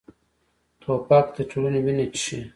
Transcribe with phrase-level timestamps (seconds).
[0.81, 2.39] توپک د ټولنې وینه څښي.